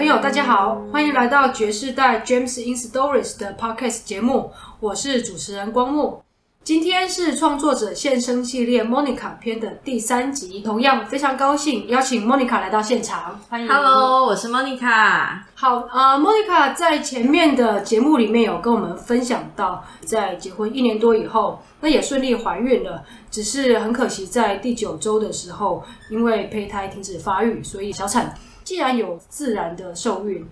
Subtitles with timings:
[0.00, 6.22] 朋友，大家好，欢迎来到爵士代 James in Stories 的 Podcast 节目，我是主持人光木。
[6.64, 13.68] 今天是创作者现身系列 Monica 篇的第三集，同样非常高兴邀请 Monica 来到现场，欢迎。
[13.68, 15.40] Hello，我是 Monica。
[15.54, 28.34] 好，呃，Monica 在前面的节目里面有跟我们分享到，在结婚一年多以后，那也顺利怀孕了，只是很可惜在第九周的时候，因为胚胎停止发育，所以小产。
[28.64, 30.48] 既然有自然的受孕，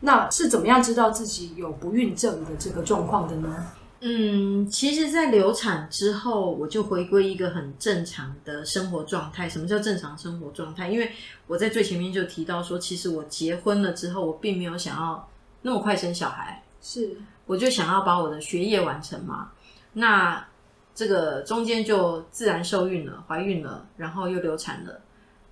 [0.00, 3.72] 那是怎么样知道自己有不孕症的这个状况的呢？
[4.02, 9.46] 嗯，其实，在流产之后，我就回归一个很正常的生活状态。
[9.46, 10.88] 什么叫正常生活状态？
[10.88, 11.12] 因为
[11.46, 15.28] 我在最前面就提到说，其实我结婚了之后，我并没有想要
[15.60, 19.50] 那么快生小孩，是，我就想要把我的学业完成嘛。
[19.92, 20.46] 那
[20.94, 24.98] 这个中间就自然受孕了，怀孕了，然后又流产了，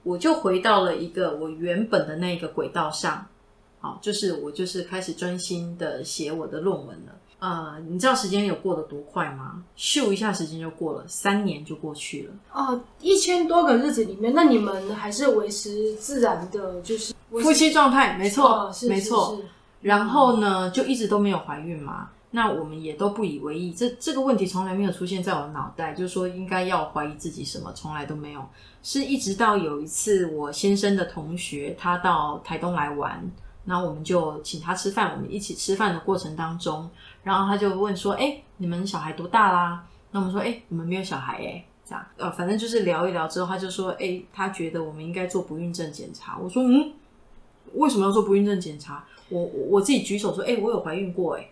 [0.09, 3.27] 我就回到了一个我原本的那个轨道上。
[3.81, 7.12] 好，就是我就是开始专心的写我的论文了。
[7.41, 9.62] 呃，你知道时间有过得多快吗？
[9.77, 12.33] 咻一下，时间就过了，三年就过去了。
[12.53, 19.39] 哦，一千多个日子里面，那你们还是维持自然的，就是夫妻状态，没错，哦、是没错。
[19.83, 22.09] 然后呢，就一直都没有怀孕嘛。
[22.31, 28.45] 那我们也都不以为意，这这个问题从来没有出现在我脑袋，就是说应该要怀疑自己什么，从来都没有。
[28.83, 33.31] 是一直到有一次，我先生的同学他到台东来玩。
[33.65, 36.89] 那我们就请他吃饭，我们一起吃饭的过程当中，
[37.23, 46.92] 然后他就问说：“哎，你们小孩多大啦？”那我们说：“哎，我们没有小孩哎。”这样，呃，反正就是聊一聊之后，他就说：“哎，他觉得我们应该做不孕症检查。”我说：“嗯，
[47.75, 51.47] 为什么要做不孕症检查？”我我自己举手说：“哎，我有怀孕过哎。”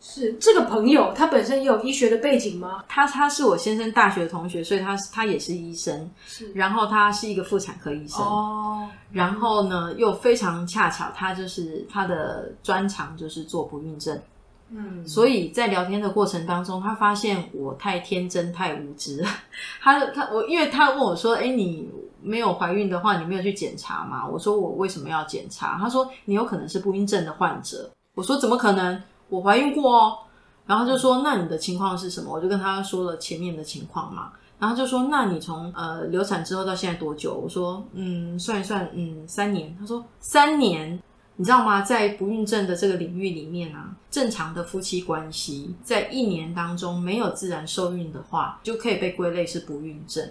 [0.00, 2.82] 是这个朋友，他本身也有医学的背景吗？
[2.88, 6.50] 他他是我先生大学的同学，所以他他也是医生，是。
[6.54, 8.88] 然后他是一个妇产科医生哦。
[9.12, 14.18] 然后呢，又非常恰巧，他就是他的专长就是做不孕症，
[14.70, 15.06] 嗯。
[15.06, 19.28] 所以在聊天的过程当中，他发现我太天真太无知 了。
[19.82, 21.90] 他他我，因为他问我说：“哎，你
[22.22, 29.00] 没有怀孕的话，你没有去检查吗？”我说：“我为什么要检查？”他说：“你有可能是不孕症的患者。”我说：“怎么可能？”
[29.30, 30.18] 我怀孕过哦，
[30.66, 32.30] 然后就说，那你的情况是什么？
[32.30, 37.34] 我就跟他说了前面的情况嘛，然后就说，那你从呃流产之后到现在多久？
[37.34, 39.74] 我说嗯，算一算，嗯，三年。
[39.80, 41.00] 他说三年，
[41.36, 41.80] 你知道吗？
[41.80, 50.28] 在不孕症的这个领域里面啊，正常的夫妻关系在一年当中没有自然受孕的话，就可以被归类是不孕症。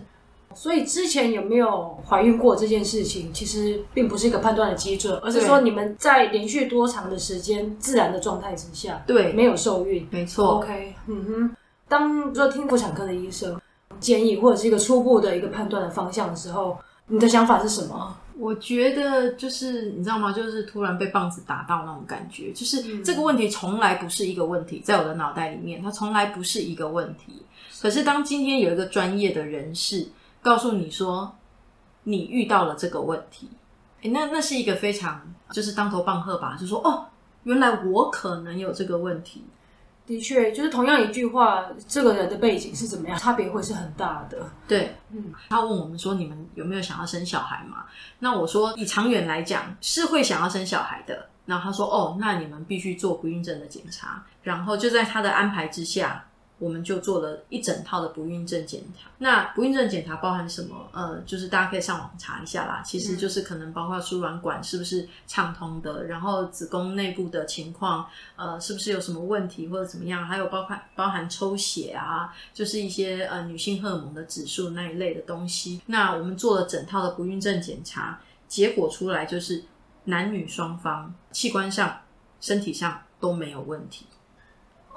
[0.56, 10.58] 所以之前有没有怀孕过这件事情，其实并不是一个判断的基准，而是说你们在连续多长的时间自然的状态之下，对，没有受孕，没错。
[10.58, 11.56] OK，嗯哼。
[11.88, 13.60] 当说听妇产科的医生
[14.00, 16.78] 建议或者是一个初步的一个判断的方向的时候，
[17.08, 18.18] 你的想法是什么？
[18.38, 20.34] 我觉得就是你知道吗？
[20.34, 27.44] 就是突然被棒子打到那种感觉，就是这个问题从来不是一个问题，在我的脑袋里面，它从来不是一个问题。
[27.82, 30.06] 可是当今天有一个专业的人士。
[30.42, 31.36] 告诉你说，
[32.04, 33.50] 你遇到了这个问题，
[34.02, 37.06] 诶，那那是一个非常就是当头棒喝吧，就说哦，
[37.44, 39.44] 原来我可能有这个问题。
[40.06, 44.40] 的确，就是同样一句话，这个人的背景是怎么样，差别会是很大的。
[44.68, 47.86] 对，嗯，他问我们说，你们有没有想要生小孩嘛？
[48.18, 51.28] 那我说，以长远来讲，是会想要生小孩的。
[51.46, 54.24] 然后他说，哦，那你们必须做不孕症的检查。
[54.42, 56.26] 然后就在他的安排之下。
[56.60, 59.10] 我们就做了一整套的不孕症检查。
[59.18, 60.88] 那不孕症检查包含什么？
[60.92, 62.84] 呃，就是大家可以上网查一下啦。
[62.86, 68.06] 其实就是可能包括输卵管是不是畅通的，然后子宫内部的情况，
[68.36, 70.26] 呃，是不是有什么问题或者怎么样？
[70.26, 75.82] 还有包括包含抽血啊，就是一些呃女性荷尔蒙的指数那一类的东西。
[75.86, 79.64] 那我们做了整套的不孕症检查，结果出来就是
[80.06, 82.00] 男女双方器官上、
[82.42, 84.06] 身体上都没有问题。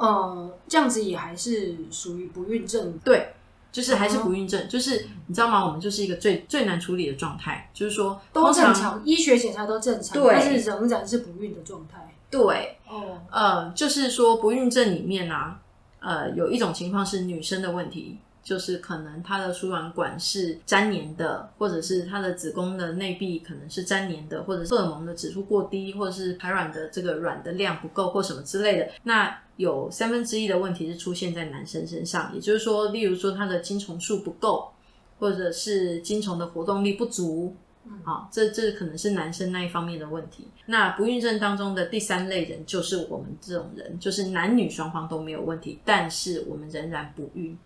[0.02, 3.34] 呃，这样子也还是属于不孕症，对，
[3.70, 5.64] 就是还是不孕症，嗯、就是你知道吗？
[5.64, 12.12] 我们就是一个最最难处理的状态，就是说都正常，医学检查都正常，但是仍然是不孕的状态。
[12.28, 15.60] 对，哦，呃，就是说不孕症里面啊，
[16.00, 18.18] 呃，有一种情况是女生的问题。
[18.42, 28.88] 就是可能她的输卵管是粘连的，或者是她的子宫的内壁可能是粘连的，或者是荷尔蒙的指数过低，或者是排卵的这个卵的量不够，或什么之类的。
[29.04, 34.72] 那有三分之一的问题是出现在男生身上，也就是说，例如说他的精虫数不够，
[35.18, 37.54] 或者是精虫的活动力不足，
[38.02, 40.48] 啊，这这可能是男生那一方面的问题。
[40.66, 47.56] 那不孕症当中的第三类人就是我们这种人，就是男女双方都没有问题，但是我们仍然不孕。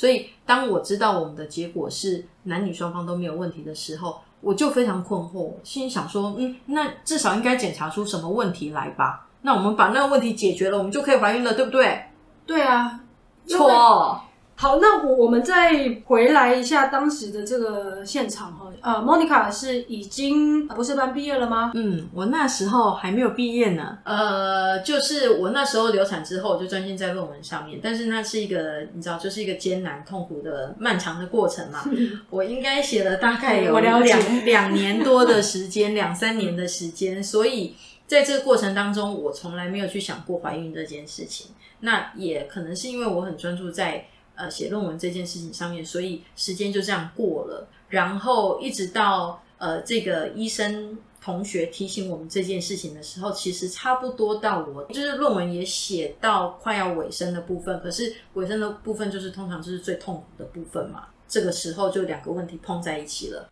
[0.00, 9.28] 所以，当我知道我们的结果是男女双方都没有问题的时候，我就非常困惑，心里想说，嗯，那至少应该检查出什么问题来吧？
[9.42, 12.02] 那我们把那个问题解决了，我们就可以怀孕了，对不对？
[12.46, 13.00] 对啊，
[13.46, 14.22] 错。
[14.60, 18.70] 好，那我我们再回来一下当时的这个现场哈。
[18.82, 21.72] 呃，Monica 是已经博士班毕业了吗？
[21.74, 23.96] 嗯，我那时候还没有毕业呢。
[24.04, 27.80] 呃，就是我那时候流产之后，就专心在论文上面。
[27.82, 31.82] 但是那是一个你知道，就是一个艰难、痛苦的、漫长的过程嘛。
[32.28, 37.24] 我应该写了大概有两两年多的时间，两三年的时间。
[37.24, 37.74] 所以
[38.06, 41.46] 在这个过程当中，我从来没有去想过怀孕这件事情。
[41.80, 44.04] 那也可能是因为我很专注在。
[44.40, 47.68] 呃，写论文这件事情上面，所以时间就这样过了。
[47.90, 57.78] 然后一直到呃，这个医生同学提醒我们这件事情的时候，其实差不多到我就是论文也写到快要尾声的部分。
[57.80, 61.08] 可是尾声的部分就是通常就是最痛苦的部分嘛。
[61.28, 63.50] 这个时候就两个问题碰在一起了。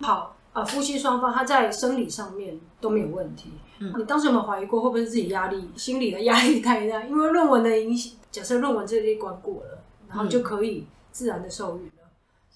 [0.00, 3.50] 好啊，夫妻双方他在生理上面都没有问题。
[3.80, 7.02] 嗯，你当时有没有怀疑过会不会是自己压力，心理的压力太大？
[7.02, 9.83] 因为论文的影响，假设论文这一关过了。
[10.14, 11.92] 然后就可以自然的受孕了。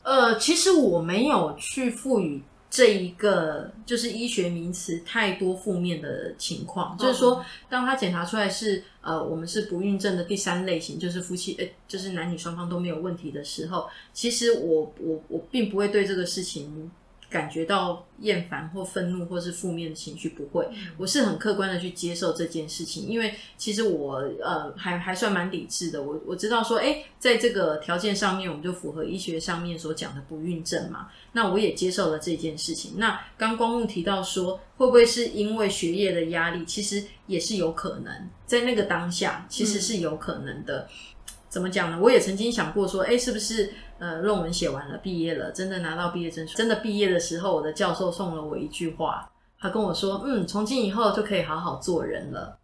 [0.02, 6.96] 呃，其实我没有去赋予这一个就是医学名词太多负面的情况。
[6.96, 16.90] 就是说，当他检查出来是呃，我们是不孕症的第三类型，就是夫妻呃，就是男女双方都没有问题的时候，其实我我我并不会对这个事情。
[17.31, 20.67] 感觉到厌烦或愤怒或是负面的情绪不会，
[20.97, 32.95] 我是很客观的去接受这件事情，因为其实我呃还还算蛮理智的，我我知道说，诶，在这个条件上面，我们就符合医学上面所讲的不孕症嘛，那我也接受了这件事情。
[32.97, 36.65] 那刚光木提到说，会不会是因为学业的压力？
[36.65, 40.89] 其实也是有可能，在那个当下其实是有可能的。
[40.91, 41.99] 嗯、怎么讲呢？
[42.00, 43.69] 我也曾经想过说，诶，是不是？
[43.99, 46.56] 呃，论文写完了，毕业了，真的拿到毕业证书。
[46.56, 49.28] 真的毕业的时候，我的教授送了我一句话，
[49.58, 52.56] 他跟我说：“嗯，从今以后就可以好好做人了。”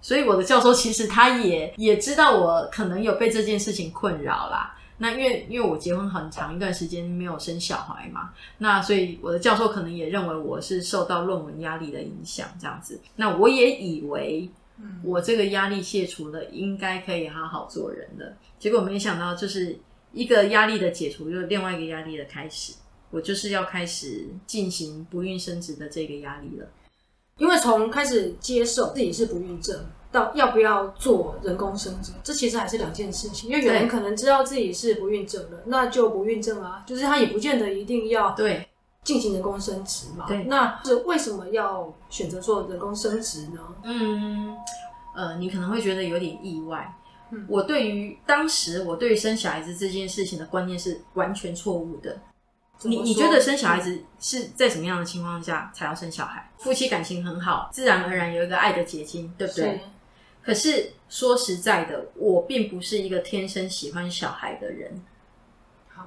[0.00, 4.74] 所以我的教授其实他也也知道我可能有被这件事情困扰啦。
[4.96, 12.98] 那因为因为我结婚很长一段时间没有生小孩嘛，那所以我的教授可能也认为我是受到论文压力的影响这样子。
[13.16, 14.48] 那我也以为
[15.02, 18.36] 我这个压力卸除了，应该可以好好做人了。
[18.58, 19.78] 结果没想到就是。
[20.12, 22.72] 一个压力的解除，又另外一个压力的开始。
[23.10, 26.66] 我就是要开始进行不孕生殖的这个压力了。
[27.36, 29.78] 因为从开始接受自己是不孕症，
[30.10, 33.50] 到要不要做人工生殖，这其实还是两件事情。
[33.50, 38.66] 因为有人可能知道自己是不孕症了，那就不孕症啊，就是他也不见得一定要对
[39.06, 40.26] 进行人工生殖嘛。
[40.26, 43.60] 对，那是为什么要选择做人工生殖呢？
[43.84, 44.54] 嗯，
[45.14, 46.92] 呃，你可能会觉得有点意外。
[47.48, 52.18] 我对于当时我对于生小孩子这件事情的观念是完全错误的。
[52.82, 56.50] 你你觉得生小孩子是在什么样的情况下才要生小孩？
[56.58, 59.64] 夫妻感情很好，自然而然有一个爱的结晶，对不对？
[59.64, 59.80] 是。
[60.42, 65.00] 可是说实在的，我并不是一个天生喜欢小孩的人。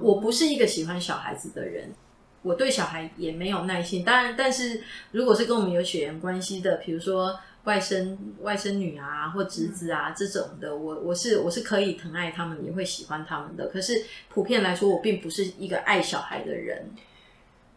[0.00, 1.92] 我不是一个喜欢小孩子的人，
[2.42, 4.04] 我对小孩也没有耐心。
[4.04, 4.80] 当然，但是
[5.12, 7.38] 如果是跟我们有血缘关系的，比如说。
[7.64, 13.66] 外甥、外甥女啊，或侄子啊，这种的，我我是我是可以疼爱他们，也会喜欢他们的。
[13.66, 16.88] 可是普遍来说，我并不是一个爱小孩的人，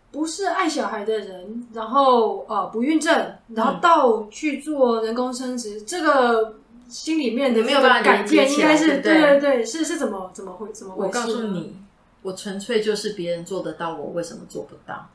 [0.10, 1.68] 不是爱小孩的人。
[1.74, 6.56] 然后呃，不孕症，然后到去做人工生殖，嗯、这个
[6.88, 11.08] 心里面的没有办法改变，应该是对对对，对，是是怎么怎么会怎么回事？
[11.08, 11.76] 我告诉你，
[12.24, 15.08] 我纯粹就是别人做得到，我为什么做不到？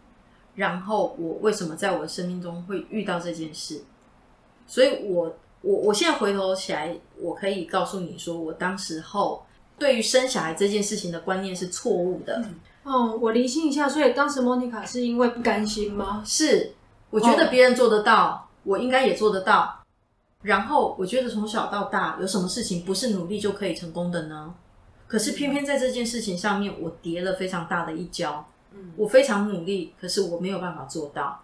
[0.55, 3.83] 然后我为什么在我的生命中会遇到这件事？
[4.67, 9.45] 所以我，我我我现在回头起来，我可以告诉你说，我当时候
[9.79, 12.43] 对于生小孩这件事情的观念是错误的。
[12.45, 16.23] 嗯、哦，我厘清一下，所以当时莫妮卡是因为不甘心吗？
[16.27, 16.75] 是，
[17.11, 19.83] 我觉得别人做得到，哦、我应该也做得到。
[20.43, 24.55] 然后，我觉得从小到大，有什么事情不是努力就可以成功的呢？
[25.09, 28.47] 可是偏偏在这件事情上面，我跌了非常大的一跤。
[28.73, 31.43] 嗯，我非常努力，可是我没有办法做到。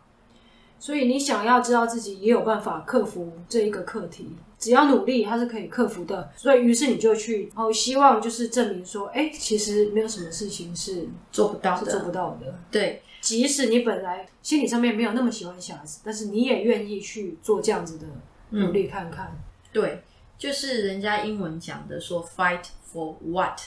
[0.79, 6.31] 所以你想要知道自己也有办法克服这一个课题，只要努力，它是可以克服的。
[6.37, 12.55] 所以于是你就去，然后希望就是证明说，哎，其实没有什么事情是做不到的，做不到的。
[12.71, 18.07] 对，即使你本来心理上面没有那么喜欢小孩子，但是你也愿意去做这样子的
[18.51, 19.29] 努力看看。
[19.29, 19.41] 嗯，
[19.73, 20.03] 对，
[20.39, 23.61] 就是人家英文讲的说，fight for what？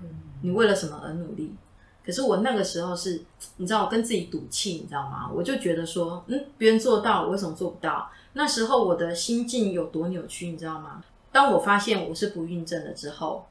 [0.00, 0.08] 嗯，
[0.42, 1.56] 你为了什么而努力？
[2.04, 3.22] 可是我那个时候是，
[3.58, 5.30] 你知道，我跟自己赌气，你知道吗？
[5.32, 8.10] 我就觉得说，嗯，别人做到，我为什么做不到？
[8.32, 11.02] 那时候我的心境有多扭曲，你知道吗？
[11.30, 13.46] 当我发现我是不孕症了之后，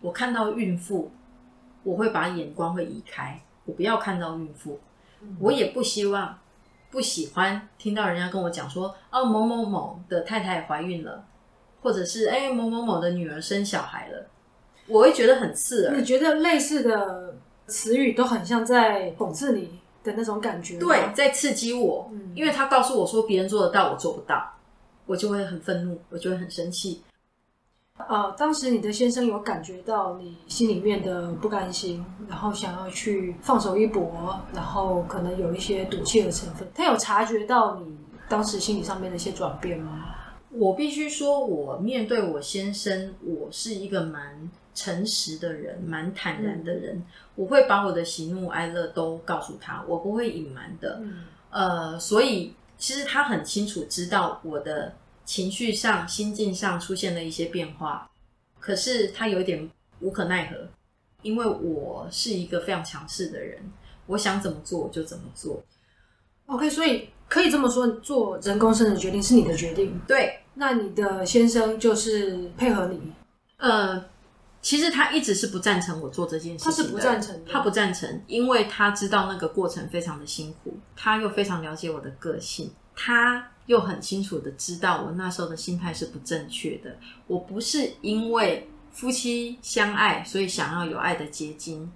[0.00, 1.10] 我看到孕妇，
[1.82, 4.80] 我会把眼光会移开，我不要看到孕妇，
[5.20, 6.38] 嗯、我也不希望、
[6.90, 11.22] 不喜欢听到人家跟我讲说，哦，某某某的太太怀孕了，
[11.82, 14.26] 或者是哎，某某某的女儿生小孩了，
[14.86, 15.96] 我会觉得很刺耳。
[15.96, 17.34] 你觉得类似的
[17.66, 20.78] 词语都很像在讽刺你的那种感觉？
[20.78, 24.48] 对，在刺激我，嗯、因为他告诉我说别人做得到，我做不到，
[25.06, 27.02] 我就会很愤怒，我就会很生气。
[28.08, 36.66] 呃，当时你的先生有感觉到你心里面的不甘心，然后想要去放手一搏，然后可能有一些赌气的成分。
[36.74, 37.96] 他有察觉到你
[38.28, 40.06] 当时心理上面的一些转变吗？
[40.52, 46.96] 我必须说，我面对我先生，我是一个蛮诚实的人，蛮坦然的人。
[46.96, 51.00] 嗯、我会把我的喜怒哀乐都告诉他，我不会隐瞒的。
[51.02, 54.94] 嗯、呃，所以其实他很清楚知道我的。
[55.24, 58.10] 情绪上、心境上出现了一些变化，
[58.58, 60.68] 可是他有一点无可奈何，
[61.22, 63.62] 因为我是一个非常强势的人，
[64.06, 65.62] 我想怎么做我就怎么做。
[66.46, 69.98] OK，所以可以这么说，做人工生的决定是你的决定。
[70.08, 73.12] 对，那你的先生就是配合你？
[73.56, 74.04] 呃，
[74.60, 76.70] 其实他一直是不赞成我做这件事情。
[76.70, 83.48] 他是不赞成的，他不赞成，因为他知道那个过程非常的辛苦，他又非常了解我的个性，他。
[83.66, 86.96] 又很清楚的知道我那时候的心态是不正确的。
[87.28, 91.88] 我不是因为夫妻相爱，所以想要有爱的结晶；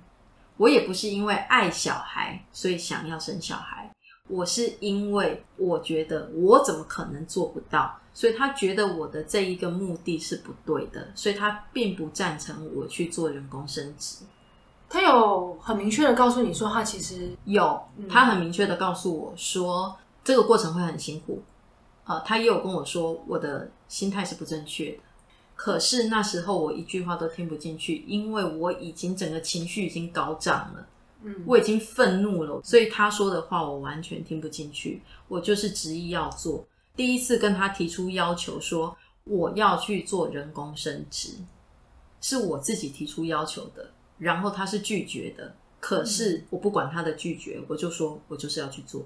[0.58, 3.90] 我也不是因为爱小孩，所以想要生小孩。
[4.28, 14.24] 我是因为我觉得我怎么可能做不到，所以他觉得我的这一个目的是不对的，所以他并不赞成我去做人工生殖。
[14.88, 19.94] 他有很明确的告诉你说，他其实有，他很明确的告诉我说，
[20.24, 21.42] 这个过程会很辛苦。
[22.06, 24.98] 呃，他也有跟我说，我的心态是不正确的。
[25.54, 30.86] 可是那时候我一句话都听不进去，因为我已经整个情绪已经高涨了，
[31.22, 35.02] 嗯，我已经愤怒了，所以他说的话我完全听不进去。
[35.28, 36.64] 我就是执意要做，
[36.96, 41.34] 第一次跟他提出要求说我要去做人工生殖，
[42.20, 45.54] 是我自己提出要求的，然后他是拒绝的。
[45.78, 49.04] 可是我不管他的拒绝，我就说我就是要去做。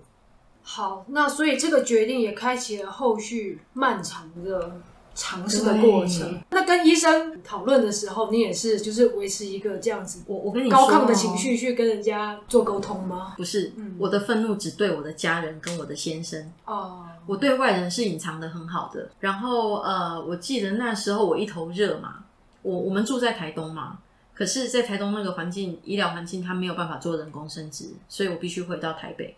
[0.63, 4.81] 好，那所以这个决定也开启了后续漫长的
[5.15, 6.41] 尝试的过程。
[6.51, 13.35] 那跟医生讨论的时候，你也是就是维持一个这样子，我我跟你高亢的情绪去跟人家做沟通吗？
[13.37, 19.11] 不是，嗯、我的愤怒只对我的家人跟我的先生哦，我对外人是隐藏的很好的。
[19.21, 22.25] 然后呃，我记得那时候我一头热嘛，
[22.63, 23.99] 我我们住在台东嘛，
[24.35, 29.35] 可是，在台东那个环境，医疗环境，他没有办法做人工生殖，所以我必须回到台北。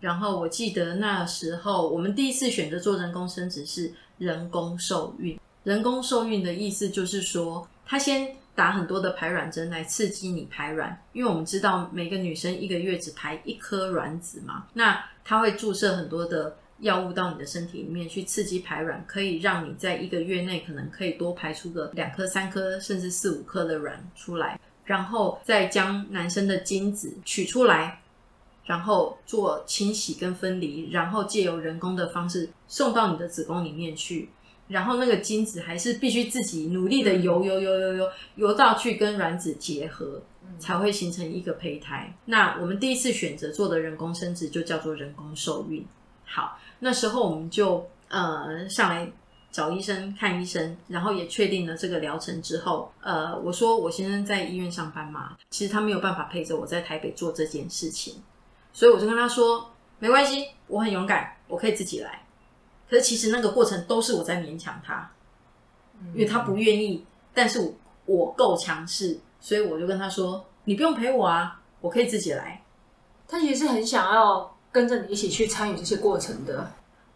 [0.00, 5.38] 然后我记得那时候，我们第一次选择做人工生殖是人工受孕。
[5.64, 27.98] 人工受孕的意思就是说，他先打很多的排卵针来刺激你排卵，因为我们知道每个女生一个月只排一颗卵子嘛，那他会注射很多的药物到你的身体里面去刺激排卵，可以让你在一个月内可能可以多排出个两颗、三颗，甚至四五颗的卵出来，然后再将男生的精子取出来。
[28.66, 34.28] 然后做清洗跟分离，然后借由人工的方式送到你的子宫里面去，
[34.68, 40.20] 然后那个精子还是必须自己努力的游游游游游游到去跟卵子结合，
[40.58, 42.12] 才会形成一个胚胎。
[42.24, 45.86] 那我们第一次选择做的人工生殖就叫做人工受孕。
[46.24, 49.08] 好，那时候我们就呃上来
[49.52, 58.16] 找医生看医生，然后也确定了这个疗程之后，呃我说我先生在医院上班嘛，其实他没有办法陪着我在台北做这件事情。
[58.76, 62.22] 所以我就跟他说，没关系，我很勇敢，我可以自己来。
[62.90, 65.10] 可是其实那个过程都是我在勉强他，
[66.12, 67.02] 因为他不愿意，
[67.32, 67.72] 但是我，
[68.04, 72.62] 我够强势，所以我就跟他说，你不用陪我啊，我可以自己来。
[73.26, 76.70] 他其实是很想要跟着你一起去参与这些过程的，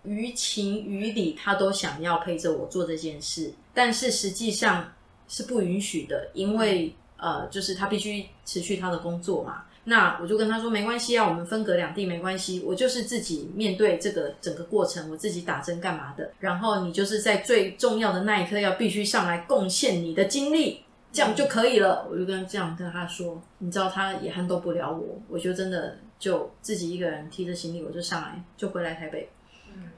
[0.05, 4.91] 于情于理，他都想要陪着我做这件事，但是实际上
[5.29, 9.65] 是不允许的，因为呃，就是他必须持续他的工作嘛。
[9.85, 16.31] 那我就跟他说没关系啊，我们分隔两地没关系，我就是自己面对这个整个过程，我自己打针干嘛的。
[16.39, 22.07] 然后你就是在最重要的那一刻要必须上来贡献你的精力，这样就可以了。
[22.11, 29.31] 我就跟这样跟他说，你知道他也撼动不了我，我就真的就自己一个人提着行李我就上来就回来台北。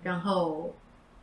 [0.05, 0.73] 然后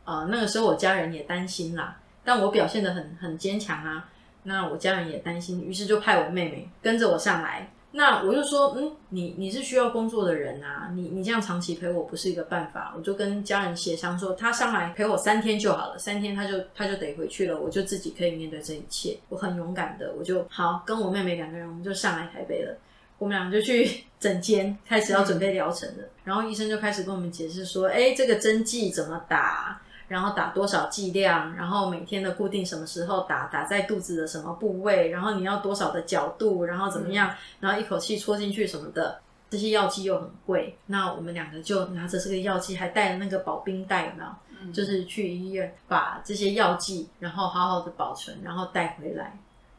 [0.04, 4.10] 呃那个时候我家人也担心啦，但我表现的很很坚强啊，
[4.42, 7.72] 那我家人也担心，于是就派我妹妹跟着我上来。
[7.92, 12.94] 那我就说，嗯，你你是需要工作的人啊，你你这样长期陪我不是一个办法。
[12.96, 19.18] 我就跟家人协商说，他上来陪我三天就好了，三天他就他就得回去了，我就自己可以面对这一切。
[19.28, 22.76] 我很勇敢的，我就好跟我妹妹两个人，我们就上来台北了。
[23.18, 26.04] 我们俩就去诊间开始要准备疗程了。
[26.24, 29.82] 然后医生就开始跟我们解释说：“哎，这个针剂怎么打？
[30.10, 31.54] 然后打多少剂量？
[31.54, 33.46] 然后每天的固定什么时候打？
[33.46, 35.10] 打在肚子的什么部位？
[35.10, 36.64] 然后你要多少的角度？
[36.64, 37.30] 然后怎么样？
[37.30, 39.20] 嗯、然后一口气戳进去什么的。
[39.48, 40.76] 这些药剂又很贵。
[40.86, 44.30] 那我们两个就拿着这个药剂，还带了那个保冰袋，有没有？
[44.62, 49.38] 嗯、就是去医院把这些药剂，然后好好的保存，然后带回来。”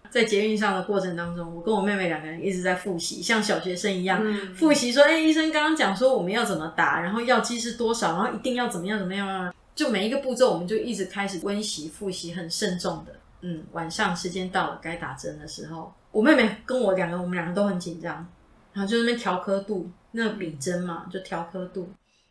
[0.10, 13.14] 在捷运上的过程当中，我跟我妹妹两个人一直在复习，像小学生一样、嗯、复习说：“哎、欸，医生刚刚讲说我们要怎么打，然后药剂是多少，然后一定要怎么样怎么样。”就每一个步骤，我们就一直开始温习复习，很慎重的。
[13.42, 18.28] 嗯，晚上时间到了该打针的时候，我妹妹跟我两个，我们两个都很紧张，
[18.74, 21.90] 然后就在那边调刻度，那个笔针嘛，就调刻度。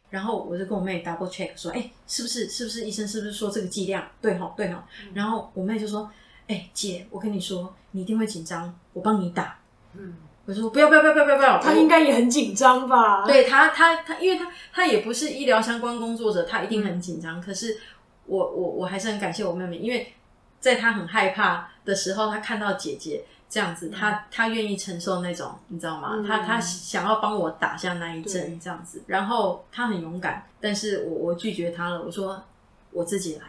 [0.08, 2.48] 然后我就跟我妹 double check 说：“哎、欸，是不是？
[2.48, 3.06] 是不是医生？
[3.06, 4.06] 是不是说这个剂量？
[4.20, 4.82] 对吼，对吼。
[5.04, 6.10] 嗯”然后我妹就说。
[6.48, 9.56] 哎、欸，姐，我跟你说，你一定会紧张，我帮你打。
[9.94, 10.16] 嗯，
[10.50, 13.24] 我说不要不要不要不要不要，他应该也很紧张吧？
[13.24, 17.38] 对他他他，因为他他也不是医疗相关工作者，他一定很紧张。
[17.38, 17.78] 嗯、可是
[18.26, 20.12] 我我我还是很感谢我妹妹，因为
[20.58, 26.14] 在她很害怕的时候，她看到姐姐这样子，嗯、他他愿意承受那种，你知道吗？
[26.14, 29.00] 嗯、他他想要帮我打下那一针，这样子。
[29.06, 32.42] 然后她很勇敢，但是我我拒绝她了，我说
[32.90, 33.42] 我自己来，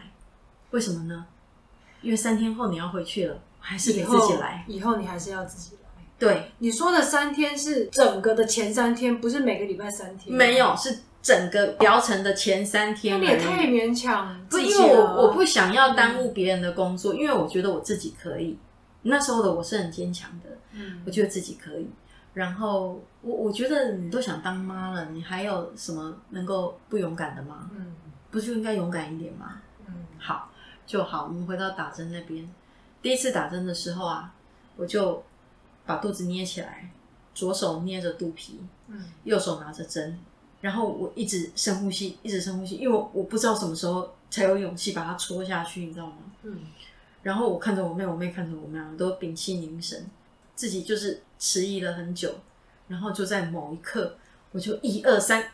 [0.70, 1.26] 为什么呢？
[2.00, 4.64] 因为三天后你要回去了，还是得自己来。
[4.68, 5.81] 以后你还是要自己来。
[6.22, 10.32] 对，你说的三天是整个的前三天，不是每个礼拜三天。
[10.32, 13.20] 没有，是整个疗程的前三天。
[13.20, 14.40] 那你也太勉强。
[14.48, 18.56] 不，因为我我不想要耽误别人的工作，嗯、因为我觉得我自己可以。
[19.02, 21.90] 那时候的我是很坚强的，嗯，我觉得自己可以。
[22.34, 27.68] 然后我我觉得你都想当妈了，你还有什么能够不勇敢的吗？
[27.76, 27.96] 嗯，
[28.30, 29.60] 不就应该勇敢一点吗？
[29.88, 30.48] 嗯，好。
[30.84, 32.48] 就好，我们回到打针那边。
[33.00, 34.32] 第一次打针的时候啊，
[34.76, 35.22] 我就
[35.86, 36.90] 把肚子捏起来，
[37.34, 40.18] 左手捏着肚皮，嗯，右手拿着针，
[40.60, 46.16] 然后我一直深呼吸，一直深呼吸，因为我我不知道什么时候才有勇气把它戳下去，你知道吗？
[46.42, 46.58] 嗯。
[47.22, 50.06] 然后我看着我妹，我妹看着我们两个都屏气凝神，
[50.54, 52.34] 自己就是迟疑了很久，
[52.88, 54.16] 然后就在某一刻，
[54.50, 55.44] 我就一二三，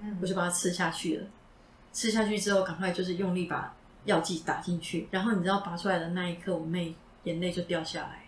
[0.00, 1.26] 嗯，我就把它吃下去了。
[1.92, 3.74] 吃下去之后，赶快就是用力把。
[4.04, 8.21] 药剂打进去，然后你知道拔出来的那一刻，我妹眼泪就掉下来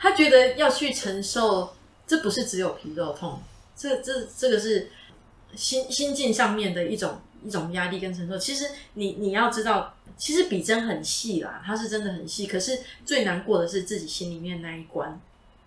[0.00, 0.10] 了。
[0.10, 1.74] 她觉得要去承受，
[2.06, 3.40] 这不是只有皮肉痛，
[3.76, 4.90] 这这这个是
[5.54, 8.38] 心心境上面的一种一种压力跟承受。
[8.38, 12.46] 其实你你要知道，其实比针很细啦，它是真的很细。
[12.46, 15.20] 可是最难过的是自己心里面那一关。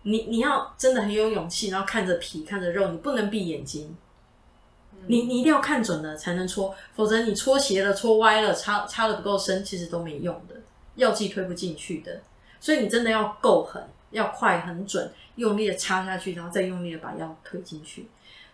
[0.05, 3.95] 你你要真的很有勇气，然后看着皮看着肉，你不能闭眼睛。
[5.07, 10.55] 你你一定要看准了才能戳，否则你戳斜了、戳歪了、插插的不够深，其实都没用的，
[10.95, 12.21] 药剂推不进去的。
[12.59, 13.81] 所以你真的要够狠，
[14.13, 18.07] 要快、很准，用力的插下去，然后再用力的把药推进去。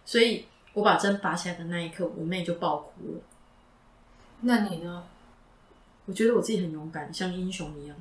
[0.04, 3.22] 所以我把针拔起来的那一刻，我妹就爆哭了。
[4.42, 5.04] 那你呢？
[6.06, 7.96] 我觉得我自己很勇敢，像英雄一样。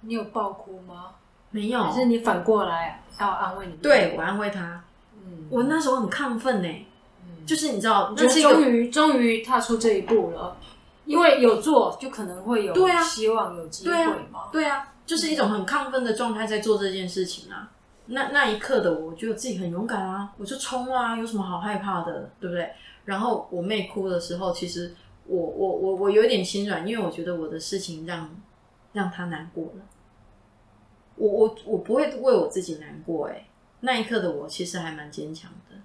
[0.00, 1.12] 你有爆哭吗？
[1.50, 1.84] 没有。
[1.84, 3.72] 可是你反过来要安慰你？
[3.74, 4.82] 对，我安慰她。
[5.24, 6.86] 嗯，我那时候很亢奋呢。
[7.46, 10.56] 就是你知道，那终于终于踏出这一步了，
[11.04, 14.48] 因为有做就可能会有对啊，希望有机会嘛。
[14.52, 17.72] 对啊，就是一种很亢奋的状态在做这件事情啊。
[18.06, 22.70] 那那一刻的我，觉得自己很勇敢啊，我就冲啊，有什么好害怕的，对不对？
[23.06, 24.94] 然后我妹哭的时候，其实
[25.24, 28.30] 我我我我有点心软，因为我觉得我的事情让
[28.92, 29.82] 让她难过了。
[31.16, 33.48] 我我我不会为我自己难过，哎，
[33.80, 35.76] 那一刻的我其实还蛮坚强的，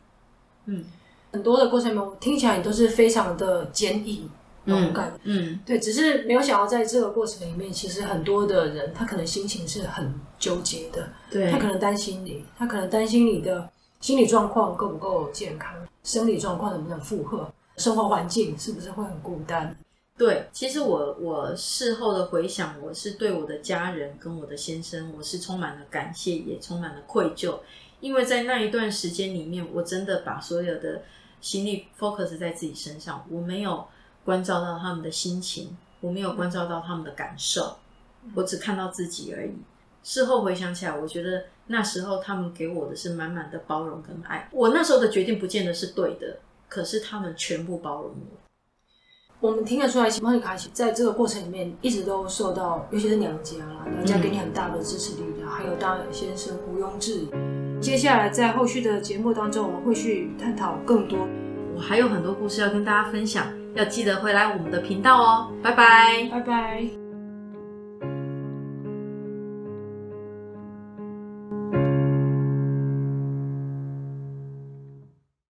[0.65, 0.83] 嗯。
[1.31, 4.29] 很多的过程中，听起来你都是非常的坚毅、
[4.65, 5.13] 勇敢。
[5.23, 11.09] 嗯，对，只是没有想到在这个过程里面，其实很多的人他可能心情是很纠结的。
[11.29, 19.75] 对，他可能担心你，他可能担心你的心理状况够不够健康，生理状况能不能负荷，生活环境是不是会很孤单？
[20.17, 27.59] 对，其实我我事后的回想，我是对我的家人跟我的先生，我是充满了感谢，也充满了愧疚，
[27.99, 31.01] 因为在那一段时间里面，我真的把所有的。
[31.43, 33.85] 心力 focus 在自己身上，我没有
[34.23, 37.77] 关照到他们的心情，我没有关照到他们的感受，
[38.33, 39.51] 我只看到自己而已。
[40.03, 44.49] 事后回想起来，我觉得那时候他们给我的是满满的包容跟爱。
[44.51, 48.37] 我那时候的决定不见得是对的，可是他们全部包容我。
[49.39, 57.81] 我们听得出来，莫妮卡在这个过程里面一直都受到，尤其是娘家啦，娘家给你很大的支持力量，还有当然先生毋庸置疑。
[57.81, 61.27] 接下来在后续的节目当中，我们会去探讨更多。
[61.75, 65.51] 我还有很多故事要跟大家分享，要记得回来我们的频道哦。
[65.63, 67.02] 拜拜，拜拜。